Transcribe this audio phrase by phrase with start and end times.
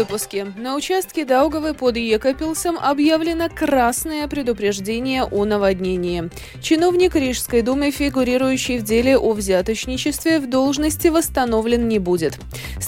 [0.00, 0.46] выпуске.
[0.56, 6.30] На участке Даугавы под Екапилсом объявлено красное предупреждение о наводнении.
[6.62, 12.38] Чиновник Рижской думы, фигурирующий в деле о взяточничестве, в должности восстановлен не будет.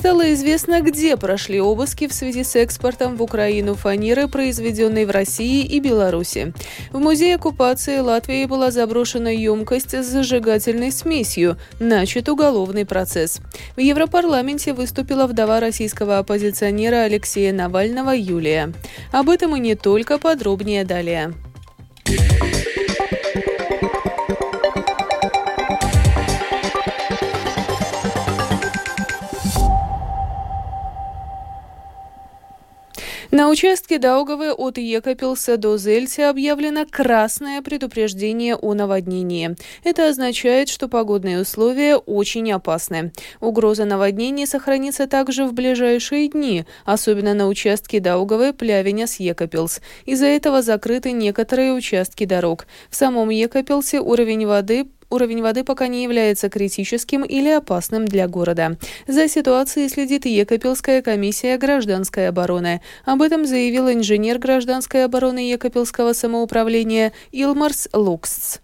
[0.03, 5.65] Стало известно, где прошли обыски в связи с экспортом в Украину фанеры, произведенной в России
[5.65, 6.53] и Беларуси.
[6.91, 11.57] В музее оккупации Латвии была заброшена емкость с зажигательной смесью.
[11.79, 13.39] Начат уголовный процесс.
[13.77, 18.73] В Европарламенте выступила вдова российского оппозиционера Алексея Навального Юлия.
[19.13, 21.33] Об этом и не только подробнее далее.
[33.35, 39.57] На участке Даугавы от Екапилса до Зельца объявлено красное предупреждение о наводнении.
[39.85, 43.11] Это означает, что погодные условия очень опасны.
[43.41, 49.81] Угроза наводнений сохранится также в ближайшие дни, особенно на участке Даугавы, Плявиня с Екапилс.
[50.05, 52.67] Из-за этого закрыты некоторые участки дорог.
[52.91, 58.77] В самом Екапилсе уровень воды уровень воды пока не является критическим или опасным для города.
[59.07, 62.81] За ситуацией следит Екапилская комиссия гражданской обороны.
[63.05, 68.61] Об этом заявил инженер гражданской обороны Екапилского самоуправления Илмарс Лукс.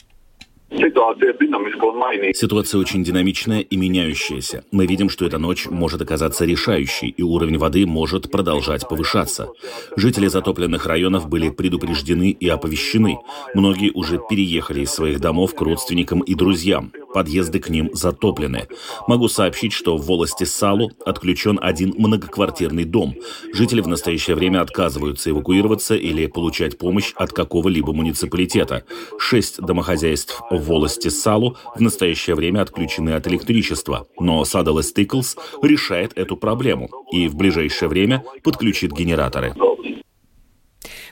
[2.34, 4.64] Ситуация очень динамичная и меняющаяся.
[4.70, 9.48] Мы видим, что эта ночь может оказаться решающей, и уровень воды может продолжать повышаться.
[9.96, 13.18] Жители затопленных районов были предупреждены и оповещены.
[13.54, 16.92] Многие уже переехали из своих домов к родственникам и друзьям.
[17.14, 18.68] Подъезды к ним затоплены.
[19.06, 23.14] Могу сообщить, что в волости Салу отключен один многоквартирный дом.
[23.54, 28.84] Жители в настоящее время отказываются эвакуироваться или получать помощь от какого-либо муниципалитета.
[29.18, 34.06] Шесть домохозяйств волости Салу в настоящее время отключены от электричества.
[34.18, 39.54] Но Садалес Тиклс решает эту проблему и в ближайшее время подключит генераторы.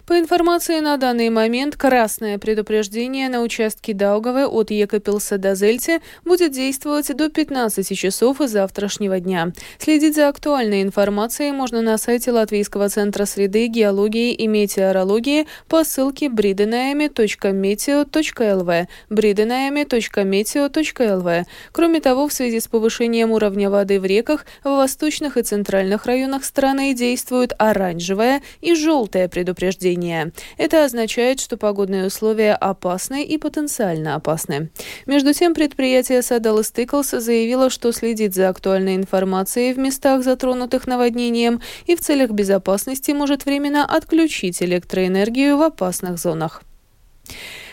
[0.06, 6.52] По информации на данный момент, красное предупреждение на участке Даугавы от Екапилса до Зельте будет
[6.52, 9.50] действовать до 15 часов завтрашнего дня.
[9.78, 16.26] Следить за актуальной информацией можно на сайте Латвийского центра среды, геологии и метеорологии по ссылке
[16.26, 25.42] bridenayami.meteo.lv bridenayami.meteo.lv Кроме того, в связи с повышением уровня воды в реках, в восточных и
[25.42, 30.32] центральных районах страны действуют оранжевое и желтое предупреждение потепления.
[30.58, 34.70] Это означает, что погодные условия опасны и потенциально опасны.
[35.06, 41.60] Между тем, предприятие Садалас Тиклс заявило, что следит за актуальной информацией в местах, затронутых наводнением,
[41.86, 46.62] и в целях безопасности может временно отключить электроэнергию в опасных зонах.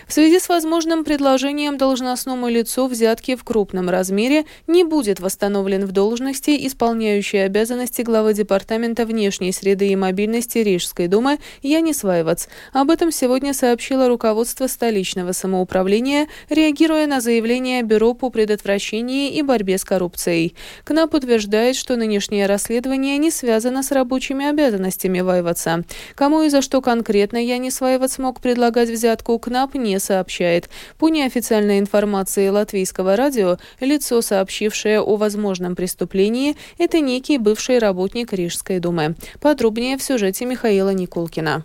[0.07, 5.91] В связи с возможным предложением должностному лицу взятки в крупном размере не будет восстановлен в
[5.91, 12.47] должности исполняющий обязанности главы Департамента внешней среды и мобильности Рижской думы Янис Вайвац.
[12.73, 19.77] Об этом сегодня сообщило руководство столичного самоуправления, реагируя на заявление Бюро по предотвращению и борьбе
[19.77, 20.55] с коррупцией.
[20.83, 25.83] КНАП утверждает, что нынешнее расследование не связано с рабочими обязанностями Вайваца.
[26.15, 30.69] Кому и за что конкретно Янис Вайвац мог предлагать взятку, КНАП не сообщает.
[30.97, 38.79] По неофициальной информации латвийского радио, лицо, сообщившее о возможном преступлении, это некий бывший работник Рижской
[38.79, 39.15] думы.
[39.39, 41.63] Подробнее в сюжете Михаила Никулкина.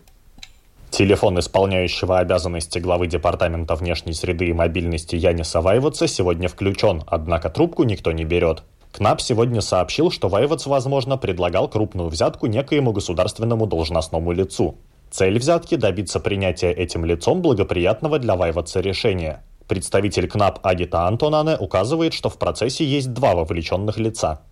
[0.90, 7.84] Телефон исполняющего обязанности главы Департамента внешней среды и мобильности Яниса Вайваца сегодня включен, однако трубку
[7.84, 8.62] никто не берет.
[8.92, 14.76] КНАП сегодня сообщил, что Вайвац, возможно, предлагал крупную взятку некоему государственному должностному лицу.
[15.10, 19.42] Цель взятки– добиться принятия этим лицом благоприятного для Вайватса решения.
[19.66, 24.42] Представитель КНАП Агита Антонане указывает, что в процессе есть два вовлеченных лица.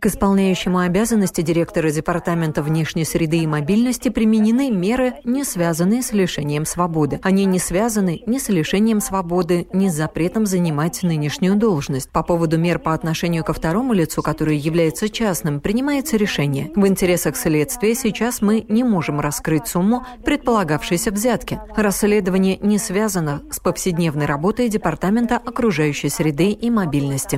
[0.00, 6.66] К исполняющему обязанности директора Департамента внешней среды и мобильности применены меры, не связанные с лишением
[6.66, 7.20] свободы.
[7.22, 12.12] Они не связаны ни с лишением свободы, ни с запретом занимать нынешнюю должность.
[12.12, 16.70] По поводу мер по отношению ко второму лицу, которое является частным, принимается решение.
[16.76, 21.58] В интересах следствия сейчас мы не можем раскрыть сумму предполагавшейся взятки.
[21.74, 27.37] Расследование не связано с повседневной работой Департамента окружающей среды и мобильности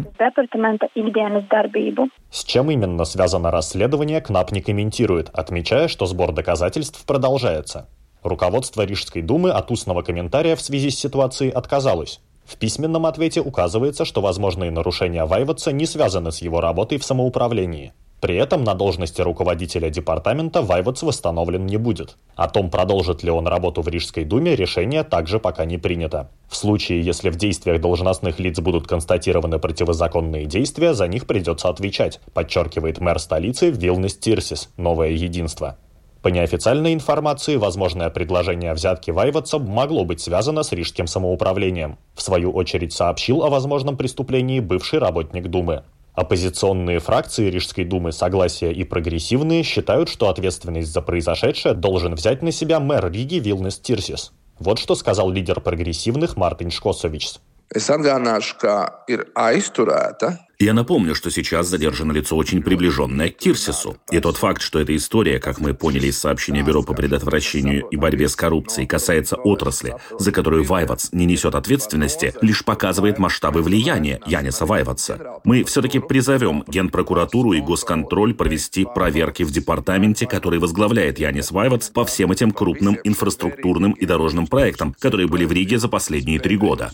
[1.98, 2.14] области.
[2.30, 7.88] С чем именно связано расследование, КНАП не комментирует, отмечая, что сбор доказательств продолжается.
[8.22, 12.20] Руководство Рижской думы от устного комментария в связи с ситуацией отказалось.
[12.44, 17.92] В письменном ответе указывается, что возможные нарушения Вайватса не связаны с его работой в самоуправлении.
[18.20, 22.16] При этом на должности руководителя департамента Вайвац восстановлен не будет.
[22.36, 26.30] О том, продолжит ли он работу в Рижской думе, решение также пока не принято.
[26.46, 32.20] В случае, если в действиях должностных лиц будут констатированы противозаконные действия, за них придется отвечать,
[32.34, 35.78] подчеркивает мэр столицы Вилнес Тирсис, новое единство.
[36.20, 41.96] По неофициальной информации, возможное предложение взятки Вайватса могло быть связано с рижским самоуправлением.
[42.14, 45.84] В свою очередь сообщил о возможном преступлении бывший работник Думы.
[46.20, 52.52] Оппозиционные фракции Рижской думы «Согласие» и «Прогрессивные» считают, что ответственность за произошедшее должен взять на
[52.52, 54.30] себя мэр Риги Вилнес Тирсис.
[54.58, 57.40] Вот что сказал лидер прогрессивных Мартин Шкосович.
[57.72, 58.74] Es atgādināšu, ka
[59.08, 60.34] ir aizturēta
[60.64, 63.96] я напомню, что сейчас задержано лицо очень приближенное к Кирсису.
[64.10, 67.96] И тот факт, что эта история, как мы поняли из сообщения Бюро по предотвращению и
[67.96, 74.20] борьбе с коррупцией, касается отрасли, за которую Вайвац не несет ответственности, лишь показывает масштабы влияния
[74.26, 75.40] Яниса Вайваца.
[75.44, 82.04] Мы все-таки призовем Генпрокуратуру и Госконтроль провести проверки в департаменте, который возглавляет Янис Вайвац по
[82.04, 86.92] всем этим крупным инфраструктурным и дорожным проектам, которые были в Риге за последние три года.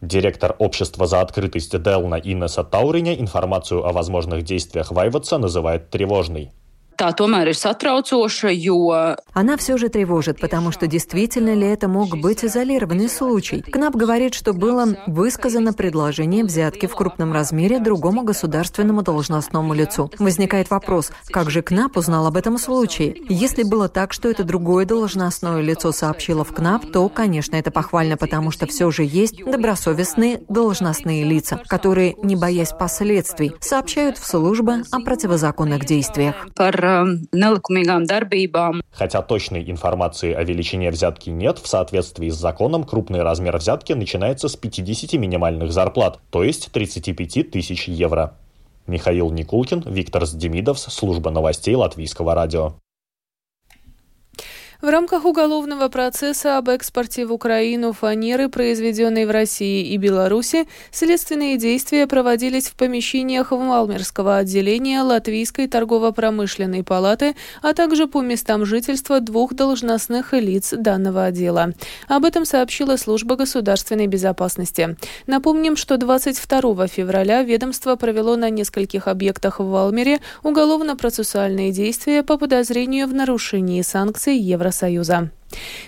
[0.00, 6.52] Директор общества за открытость Делна Иннеса Тауриня информацию о возможных действиях Вайватса называет тревожной
[6.98, 8.78] tā tomēr ir satraucoša, jo...
[9.32, 13.62] Она все же тревожит, потому что действительно ли это мог быть изолированный случай.
[13.62, 20.10] КНАП говорит, что было высказано предложение взятки в крупном размере другому государственному должностному лицу.
[20.18, 23.16] Возникает вопрос, как же КНАП узнал об этом случае?
[23.28, 28.16] Если было так, что это другое должностное лицо сообщило в КНАП, то, конечно, это похвально,
[28.16, 34.82] потому что все же есть добросовестные должностные лица, которые, не боясь последствий, сообщают в службы
[34.90, 36.34] о противозаконных действиях.
[37.32, 38.82] Неликумīgām darbībām.
[38.92, 44.48] Хотя точной информации о величине взятки нет, в соответствии с законом крупный размер взятки начинается
[44.48, 48.34] с 50 минимальных зарплат, то есть 35 тысяч евро.
[48.86, 52.74] Михаил Никулкин, Виктор Сдемидовс, служба новостей Латвийского радио.
[54.80, 61.58] В рамках уголовного процесса об экспорте в Украину фанеры, произведенной в России и Беларуси, следственные
[61.58, 69.52] действия проводились в помещениях Валмерского отделения Латвийской торгово-промышленной палаты, а также по местам жительства двух
[69.52, 71.72] должностных лиц данного отдела.
[72.06, 74.96] Об этом сообщила служба государственной безопасности.
[75.26, 83.08] Напомним, что 22 февраля ведомство провело на нескольких объектах в Валмере уголовно-процессуальные действия по подозрению
[83.08, 84.67] в нарушении санкций Евросоюза.
[84.68, 85.30] Евросоюза.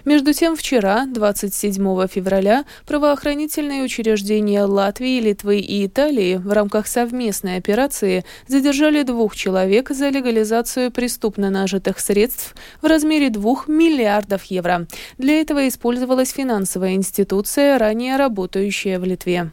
[0.06, 8.24] Между тем, вчера, 27 февраля, правоохранительные учреждения Латвии, Литвы и Италии в рамках совместной операции
[8.46, 14.86] задержали двух человек за легализацию преступно нажитых средств в размере 2 миллиардов евро.
[15.18, 19.50] Для этого использовалась финансовая институция, ранее работающая в Литве.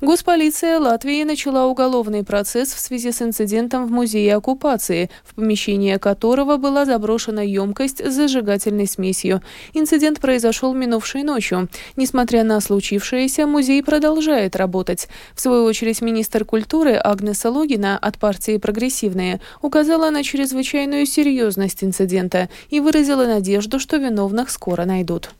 [0.00, 6.56] Госполиция Латвии начала уголовный процесс в связи с инцидентом в музее оккупации, в помещение которого
[6.56, 9.42] была заброшена емкость с зажигательной смесью.
[9.74, 11.68] Инцидент произошел минувшей ночью.
[11.96, 15.08] Несмотря на случившееся, музей продолжает работать.
[15.34, 22.48] В свою очередь, министр культуры Агнеса Логина от партии «Прогрессивные» указала на чрезвычайную серьезность инцидента
[22.70, 25.30] и выразила надежду, что виновных скоро найдут.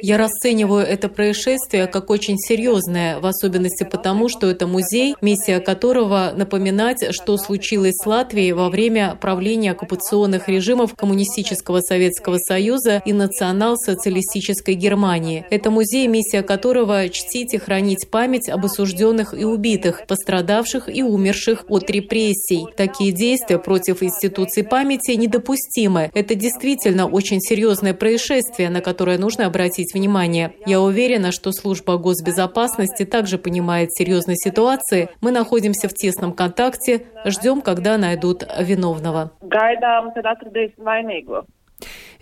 [0.00, 6.32] Я расцениваю это происшествие как очень серьезное, в особенности потому, что это музей, миссия которого
[6.34, 14.74] напоминать, что случилось с Латвией во время правления оккупационных режимов Коммунистического Советского Союза и национал-социалистической
[14.74, 15.44] Германии.
[15.50, 21.64] Это музей, миссия которого чтить и хранить память об осужденных и убитых, пострадавших и умерших
[21.68, 22.66] от репрессий.
[22.76, 26.10] Такие действия против институций памяти недопустимы.
[26.14, 30.52] Это действительно очень серьезное происшествие, происшествие, на которое нужно обратить внимание.
[30.66, 35.10] Я уверена, что служба госбезопасности также понимает серьезность ситуации.
[35.20, 39.32] Мы находимся в тесном контакте, ждем, когда найдут виновного.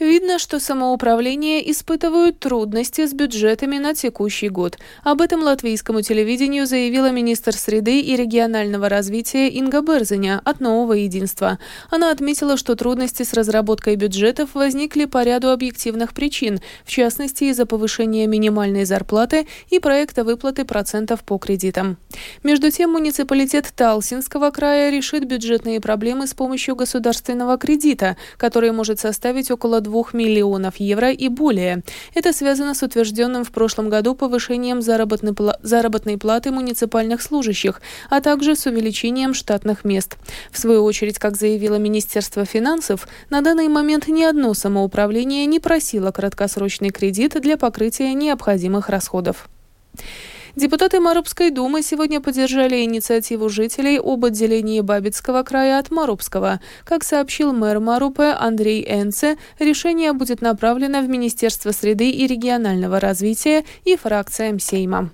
[0.00, 4.78] Видно, что самоуправление испытывают трудности с бюджетами на текущий год.
[5.04, 11.58] Об этом латвийскому телевидению заявила министр среды и регионального развития Инга Берзеня от «Нового единства».
[11.90, 17.66] Она отметила, что трудности с разработкой бюджетов возникли по ряду объективных причин, в частности из-за
[17.66, 21.98] повышения минимальной зарплаты и проекта выплаты процентов по кредитам.
[22.42, 29.49] Между тем, муниципалитет Талсинского края решит бюджетные проблемы с помощью государственного кредита, который может составить
[29.50, 31.82] около 2 миллионов евро и более.
[32.14, 38.56] Это связано с утвержденным в прошлом году повышением заработной, заработной платы муниципальных служащих, а также
[38.56, 40.16] с увеличением штатных мест.
[40.50, 46.10] В свою очередь, как заявило Министерство финансов, на данный момент ни одно самоуправление не просило
[46.10, 49.48] краткосрочный кредит для покрытия необходимых расходов.
[50.56, 56.60] Депутаты Марубской думы сегодня поддержали инициативу жителей об отделении Бабицкого края от Марубского.
[56.84, 63.64] Как сообщил мэр Марупы Андрей Энце, решение будет направлено в Министерство среды и регионального развития
[63.84, 65.10] и фракциям Сейма.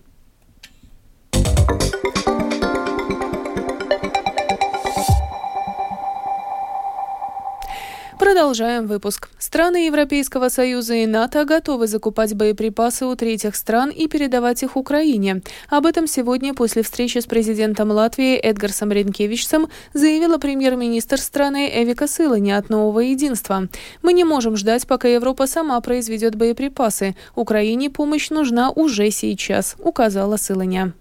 [8.27, 9.29] Продолжаем выпуск.
[9.39, 15.43] Страны Европейского Союза и НАТО готовы закупать боеприпасы у третьих стран и передавать их Украине.
[15.69, 22.51] Об этом сегодня после встречи с президентом Латвии Эдгарсом Ренкевичсом заявила премьер-министр страны Эвика Сылани
[22.51, 23.69] от Нового Единства.
[24.03, 27.15] «Мы не можем ждать, пока Европа сама произведет боеприпасы.
[27.37, 30.95] Украине помощь нужна уже сейчас», указала Сыланя.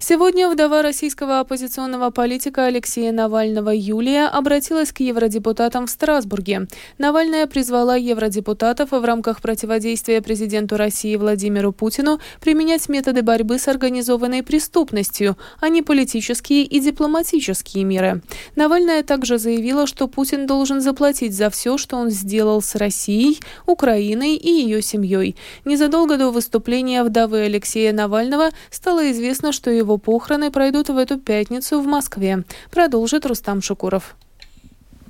[0.00, 6.68] Сегодня вдова российского оппозиционного политика Алексея Навального Юлия обратилась к евродепутатам в Страсбурге.
[6.98, 14.44] Навальная призвала евродепутатов в рамках противодействия президенту России Владимиру Путину применять методы борьбы с организованной
[14.44, 18.22] преступностью, а не политические и дипломатические меры.
[18.54, 24.36] Навальная также заявила, что Путин должен заплатить за все, что он сделал с Россией, Украиной
[24.36, 25.34] и ее семьей.
[25.64, 31.18] Незадолго до выступления вдовы Алексея Навального стало известно, что его его похороны пройдут в эту
[31.18, 34.16] пятницу в Москве, продолжит Рустам Шукуров.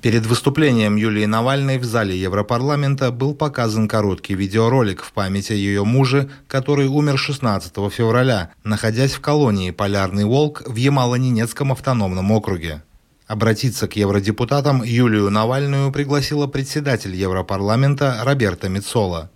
[0.01, 5.83] Перед выступлением Юлии Навальной в зале Европарламента был показан короткий видеоролик в память о ее
[5.83, 12.81] муже, который умер 16 февраля, находясь в колонии «Полярный волк» в Ямало-Ненецком автономном округе.
[13.27, 19.29] Обратиться к евродепутатам Юлию Навальную пригласила председатель Европарламента Роберта Мицола.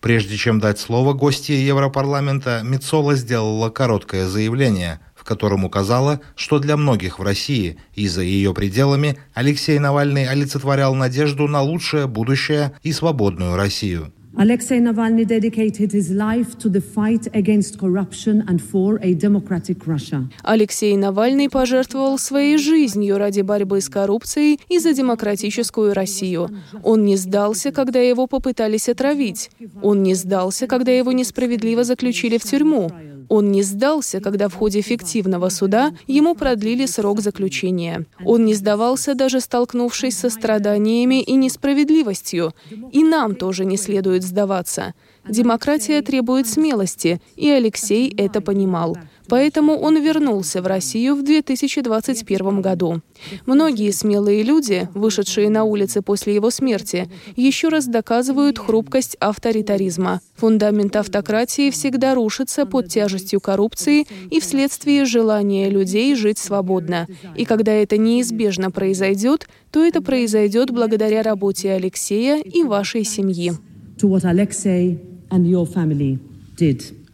[0.00, 6.78] Прежде чем дать слово гостье Европарламента, Мицола сделала короткое заявление, в котором указала, что для
[6.78, 12.92] многих в России и за ее пределами Алексей Навальный олицетворял надежду на лучшее будущее и
[12.92, 14.12] свободную Россию.
[14.38, 20.28] Alexei Navalny dedicated his life to the fight against corruption and for a democratic Russia.
[20.44, 26.48] Алексей Навальный пожертвовал своей жизнью ради борьбы с коррупцией и за демократическую Россию.
[26.84, 29.50] Он не сдался, когда его попытались отравить.
[29.82, 32.90] Он не сдался, когда его несправедливо заключили в тюрьму.
[33.30, 38.04] Он не сдался, когда в ходе фиктивного суда ему продлили срок заключения.
[38.24, 42.52] Он не сдавался, даже столкнувшись со страданиями и несправедливостью.
[42.90, 44.94] И нам тоже не следует сдаваться.
[45.28, 48.98] Демократия требует смелости, и Алексей это понимал.
[49.30, 53.00] Поэтому он вернулся в Россию в 2021 году.
[53.46, 60.20] Многие смелые люди, вышедшие на улицы после его смерти, еще раз доказывают хрупкость авторитаризма.
[60.34, 67.06] Фундамент автократии всегда рушится под тяжестью коррупции и вследствие желания людей жить свободно.
[67.36, 73.52] И когда это неизбежно произойдет, то это произойдет благодаря работе Алексея и вашей семьи.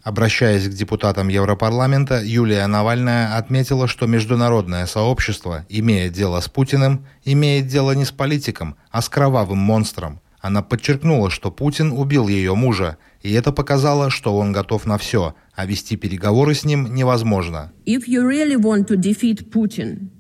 [0.07, 7.67] Обращаясь к депутатам Европарламента, Юлия Навальная отметила, что международное сообщество, имея дело с Путиным, имеет
[7.67, 10.21] дело не с политиком, а с кровавым монстром.
[10.41, 15.35] Она подчеркнула, что Путин убил ее мужа, и это показало, что он готов на все,
[15.57, 17.73] а вести переговоры с ним невозможно.
[17.85, 20.11] If you really want to defeat Putin,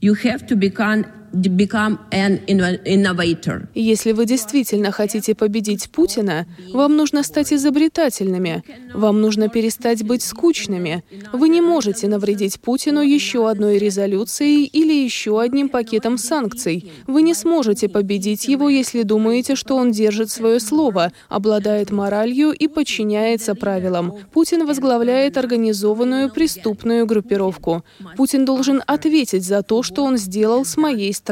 [0.00, 1.06] you have to become
[3.96, 8.62] если вы действительно хотите победить Путина, вам нужно стать изобретательными.
[8.94, 11.04] Вам нужно перестать быть скучными.
[11.32, 16.90] Вы не можете навредить Путину еще одной резолюцией или еще одним пакетом санкций.
[17.06, 22.68] Вы не сможете победить его, если думаете, что он держит свое слово, обладает моралью и
[22.68, 24.14] подчиняется правилам.
[24.32, 27.84] Путин возглавляет организованную преступную группировку.
[28.16, 31.25] Путин должен ответить за то, что он сделал с моей страной.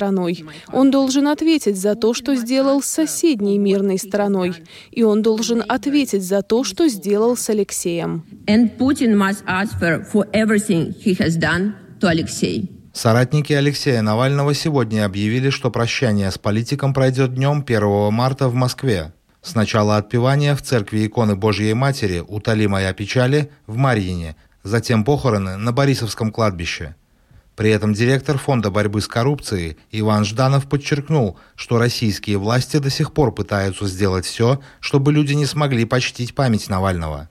[0.73, 4.55] Он должен ответить за то, что сделал с соседней мирной страной.
[4.91, 8.25] И он должен ответить за то, что сделал с Алексеем.
[12.93, 19.13] Соратники Алексея Навального сегодня объявили, что прощание с политиком пройдет днем 1 марта в Москве.
[19.43, 25.73] Сначала отпевание в церкви иконы Божьей Матери «Утоли моя печали» в Марьине, затем похороны на
[25.73, 26.95] Борисовском кладбище–
[27.57, 33.13] при этом директор Фонда борьбы с коррупцией Иван Жданов подчеркнул, что российские власти до сих
[33.13, 37.29] пор пытаются сделать все, чтобы люди не смогли почтить память Навального.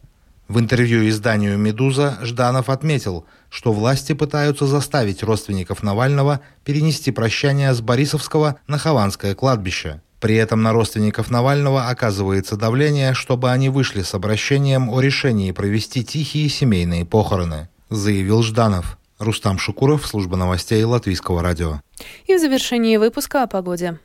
[0.48, 7.82] В интервью изданию «Медуза» Жданов отметил, что власти пытаются заставить родственников Навального перенести прощание с
[7.82, 10.02] Борисовского на Хованское кладбище.
[10.20, 16.06] При этом на родственников Навального оказывается давление, чтобы они вышли с обращением о решении провести
[16.06, 18.98] тихие семейные похороны, заявил Жданов.
[19.20, 21.82] Рустам Шукуров, служба новостей Латвийского радио.
[22.26, 24.00] И в завершении выпуска о погоде.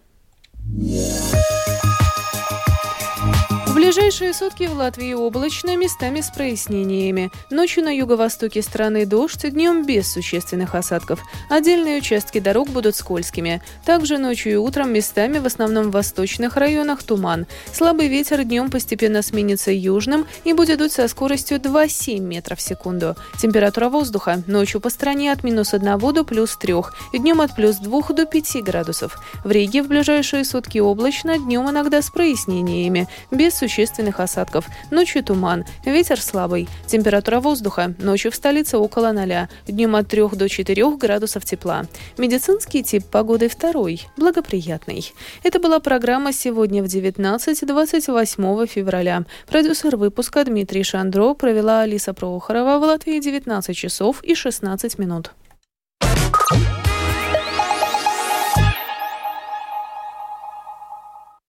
[3.79, 7.31] Ближайшие сутки в Латвии облачно, местами с прояснениями.
[7.49, 11.21] Ночью на юго-востоке страны дождь, днем без существенных осадков.
[11.49, 13.63] Отдельные участки дорог будут скользкими.
[13.85, 17.47] Также ночью и утром местами, в основном в восточных районах, туман.
[17.73, 23.15] Слабый ветер днем постепенно сменится южным и будет дуть со скоростью 2,7 метров в секунду.
[23.41, 26.75] Температура воздуха ночью по стране от минус 1 до плюс 3,
[27.13, 29.21] днем от плюс 2 до 5 градусов.
[29.45, 34.67] В Риге в ближайшие сутки облачно, днем иногда с прояснениями, без существенных существенных осадков.
[34.91, 36.69] Ночью туман, ветер слабый.
[36.87, 41.85] Температура воздуха ночью в столице около ноля, днем от 3 до 4 градусов тепла.
[42.17, 45.13] Медицинский тип погоды второй, благоприятный.
[45.45, 49.23] Это была программа «Сегодня в 19-28 февраля».
[49.47, 55.31] Продюсер выпуска Дмитрий Шандро провела Алиса Прохорова в Латвии 19 часов и 16 минут.